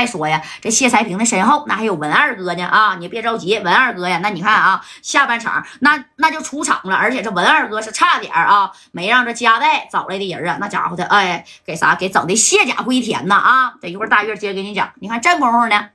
[0.00, 2.96] 再说呀，这谢才平的身后那还有文二哥呢啊！
[2.98, 13.74] 你别着急，文二哥呀，那你看啊，下半场那那就出场了，而且这文二哥是差点啊，没让这夹带找来的人啊，那家伙的哎，给啥给整的卸甲归田呐啊！
[13.82, 15.90] 等一会儿大月接着给你讲，你看这功夫呢。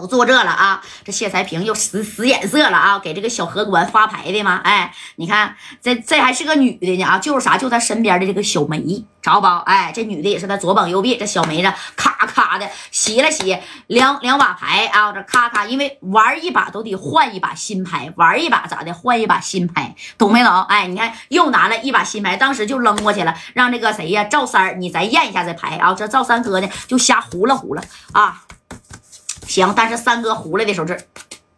[0.00, 0.82] 都坐这了啊！
[1.04, 2.98] 这谢才平又使使眼色了啊！
[2.98, 4.60] 给这个小荷官发牌的吗？
[4.64, 7.18] 哎，你看这这还是个女的呢啊！
[7.18, 7.58] 就是啥？
[7.58, 9.46] 就他身边的这个小梅，知道不？
[9.46, 11.16] 哎，这女的也是他左膀右臂。
[11.16, 15.12] 这小梅子咔咔的洗了洗两两把牌啊！
[15.12, 18.94] 这咔咔，因为玩一把都得换一把新牌，玩一把咋的？
[18.94, 20.62] 换一把新牌，懂没懂？
[20.64, 24.24] 哎，你看又拿了一把新牌，当时就扔过去了，让这个谁呀？
[24.24, 25.94] 赵三儿，你再验一下这牌啊！
[25.94, 27.82] 这赵三哥呢，就瞎胡了胡了
[28.12, 28.42] 啊！
[29.50, 30.96] 行，但是三哥胡了的时候，这，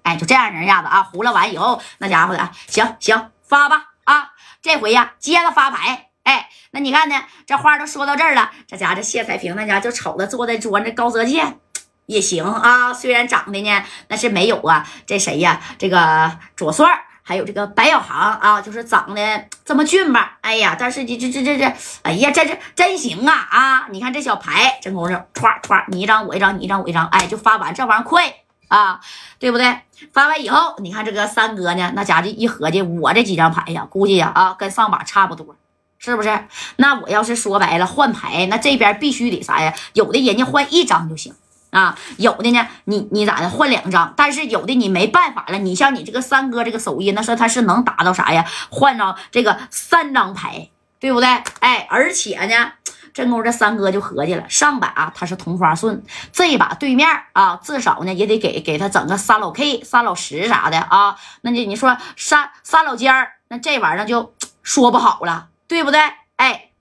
[0.03, 4.31] 哎，就这样人样子啊，胡了完以后，那家伙的，行行发吧啊，
[4.63, 11.61] 这回呀，接着发牌，哎，那你看呢，这话都说到这儿了，这家这谢彩萍那家就瞅着坐在桌上这高泽健
[12.07, 17.05] 也行啊，虽然长得呢那是没有啊，这谁呀，这个左帅。
[17.23, 20.39] 还有这个白小航啊，就是长得这么俊吧？
[20.41, 23.87] 哎呀，但是这这这这这，哎呀，这这真行啊啊！
[23.91, 28.35] 你看这小牌，真功夫，歘歘，你一张我一张，你一张我一张，哎，就发完，这玩意儿快
[28.67, 29.01] 啊，
[29.39, 29.79] 对不对？
[30.13, 35.55] 发完以后，你看这个三哥呢，那家伙一合计，我这几张牌呀，估计呀啊，跟上把差不多，
[35.99, 36.47] 是不是？
[36.77, 39.73] 那我要是说白了换牌，那这边必须得啥呀？
[39.93, 41.33] 有的人家换一张就行。
[41.73, 44.13] 啊，有的呢，你你咋的换两张？
[44.15, 45.59] 但是有的你没办法了。
[45.59, 48.45] 你像你这个三哥这个手艺，那说他是能达到啥呀？
[48.71, 50.69] 换着这个三张牌，
[51.01, 51.29] 对不对？
[51.61, 52.73] 哎，而且呢，
[53.15, 61.17] 这功这三哥就合计了，上把他是同花顺，这一把对面啊，至少呢也得给给他整个三老 K、三老十啥的啊。
[61.41, 66.01] 那你你说三三老尖儿，那这玩意儿就说不好了，对不对？
[66.37, 66.72] 哎，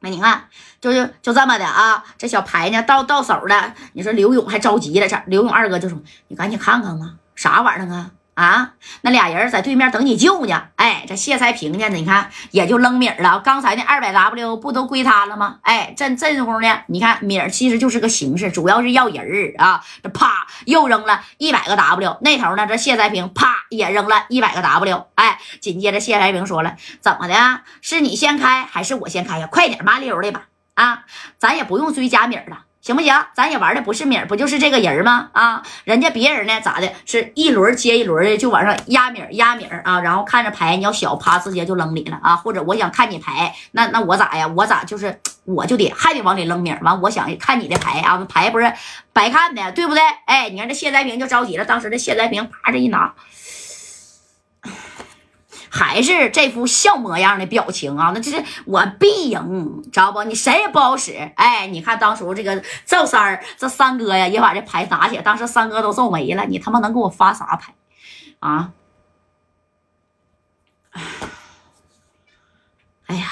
[0.00, 0.44] 那你看。
[0.80, 8.10] 就是就这么的啊，这小牌呢到到手了，你说刘勇还着急了，这刘勇二哥就说：“你赶紧看看吧，啥玩意儿啊？
[8.34, 13.40] 啊，那俩人在对面等你救呢。”哎，这谢才平呢，你看也就扔米了。
[13.40, 15.58] 刚才那二百 W 不都归他了吗？
[15.62, 19.84] 哎，这这功夫呢，你看米儿其实就是个形式，主要是要人儿啊。
[20.00, 25.06] 这啪又扔了一百个 W，那头呢这谢才平啪也扔了一百个 W。
[25.14, 27.60] 哎，紧接着谢才平说了：“怎么的？
[27.80, 29.46] 是你先开还是我先开呀？
[29.46, 31.04] 快点麻溜的吧。”啊，
[31.38, 33.12] 咱也不用追加米了，行不行？
[33.34, 35.28] 咱也玩的不是米不就是这个人吗？
[35.32, 36.92] 啊，人家别人呢咋的？
[37.04, 42.36] 是一轮接一轮的就往上压米压米啊，然后看着牌你要小，啪直接就扔里了啊。
[42.36, 44.46] 或者我想看你牌，那那我咋呀？
[44.46, 48.72] 我咋就是我就得还得往里扔米完我想看你的牌啊，牌不是
[49.12, 50.02] 白看的，对不对？
[50.26, 53.12] 哎，你看这谢在平就着急了，当时这谢在平啪这一拿。
[55.70, 60.22] 还是这副笑模样的表情啊，那这是我必赢，知道不？
[60.24, 61.12] 你谁也不好使。
[61.36, 67.74] 哎，你看当初这个赵三儿，这三哥呀也把这牌拿起来，当时三哥都皱眉了，你他妈能给我发啥牌
[68.40, 68.72] 啊？
[73.06, 73.26] 哎呀！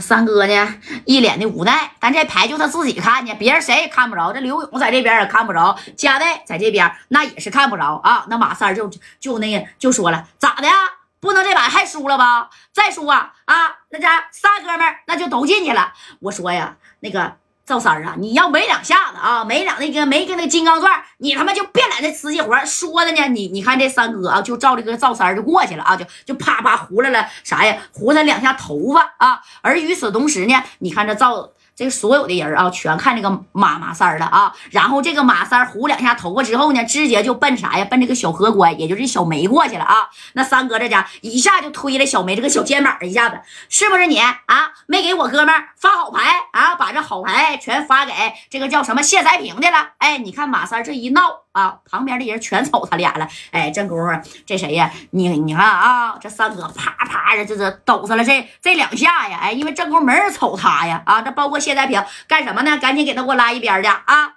[0.00, 4.32] 三哥呢，一脸的无奈，但这牌就他自己看见，别人谁也看不着。
[4.32, 8.24] 这刘勇在这边也看不着，加代在这边那也是看不着啊。
[8.28, 10.74] 那马三就就那个就说了，咋的呀？
[11.20, 12.48] 不能这把还输了吧？
[12.72, 13.78] 再输啊啊！
[13.90, 15.92] 那家仨哥们那就都进去了。
[16.20, 17.36] 我说呀，那个。
[17.68, 23.28] 赵三儿啊，你要没两下子啊，没两那个没跟那个金刚钻，你他妈就别来那瓷器活说的呢。
[23.28, 27.76] 你你看这三哥啊，就照这个赵三儿就过去了啊，就就啪啪胡来了啥呀？
[27.92, 29.40] 胡他两下头发啊。
[29.60, 31.50] 而与此同时呢，你看这赵。
[31.78, 34.52] 这所有的人啊，全看这个马马三儿了啊。
[34.72, 37.84] 然后这个马三儿糊两下头发之后呢，直接就奔啥呀？
[37.84, 40.08] 奔这个小荷官，也就是小梅过去了啊。
[40.32, 44.72] 那三哥这家一下就推了小梅这个小肩膀，一下子是不是你啊？
[44.86, 46.74] 没给我哥们发好牌啊？
[46.74, 48.12] 把这好牌全发给
[48.50, 49.90] 这个叫什么谢才平的了？
[49.98, 51.47] 哎，你看马三这一闹。
[51.58, 53.28] 啊，旁边的人全瞅他俩了。
[53.50, 54.90] 哎，这功夫，这谁呀？
[55.10, 59.38] 你你看啊，这三哥啪啪的，这是抖上了这这两下呀。
[59.42, 61.02] 哎，因为这功夫没人瞅他呀。
[61.04, 62.78] 啊，这包括谢在平干什么呢？
[62.78, 64.34] 赶紧给他给我拉一边去啊！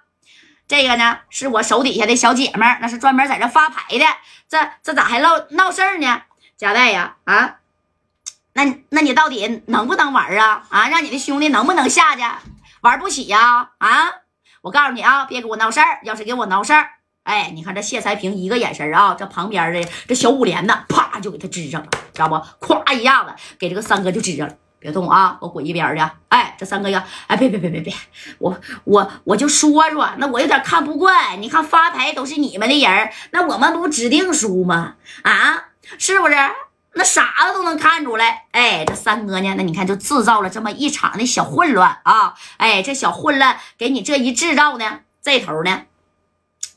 [0.68, 4.06] 这个呢，是我手底下的小姐们那是专门在这发牌的。
[4.50, 6.24] 这这咋还闹闹事儿呢？
[6.58, 7.58] 贾代呀，啊，
[8.54, 10.64] 那那你到底能不能玩啊？
[10.70, 12.22] 啊，让你的兄弟能不能下去？
[12.82, 13.72] 玩不起呀？
[13.80, 14.10] 啊，
[14.62, 16.00] 我告诉你啊，别给我闹事儿。
[16.04, 16.90] 要是给我闹事儿。
[17.24, 22.36] 哎，你看这谢才平一个眼神啊，这旁边的这小五连呢，啪就给他支上了，知道不？
[22.66, 26.04] 咵一下子给这个三哥就支上了，别动啊，我滚一边去。
[26.30, 27.94] 哎，这三哥呀，哎，别别别别别，
[28.40, 31.42] 我我我就说说，那我有点看不惯。
[31.42, 34.96] 你看发牌都是你们的人，那我们不指定输吗？
[35.22, 35.66] 啊，
[36.00, 36.36] 是不是？
[36.94, 38.48] 那傻子都能看出来。
[38.52, 42.34] 哎，这三哥呢，那你看就制造了这么一场的小混乱啊！
[42.58, 45.84] 哎，这小混乱给你这一制造呢，这头呢，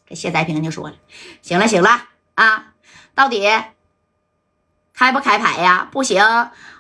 [0.08, 0.96] 这谢太平就说了
[1.42, 1.90] ：“行了，行了
[2.34, 2.72] 啊，
[3.14, 3.48] 到底
[4.92, 5.88] 开不开牌呀？
[5.90, 6.22] 不行。”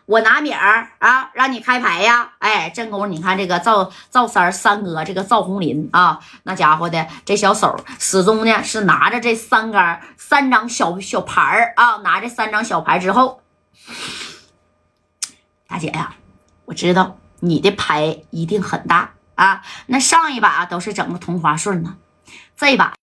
[0.06, 2.32] 我拿米儿啊，让你开牌呀！
[2.38, 13.40] 哎，正宫你看这个赵赵三三哥，这个赵红林啊，那家伙的这小手始终呢是拿着这三杆三张小小牌儿啊，拿着三张小牌之后，
[15.66, 16.14] 大姐呀，
[16.66, 19.62] 我知道你的牌一定很大啊。
[19.86, 21.96] 那上一把都是整个同花顺呢，
[22.58, 22.94] 这一把。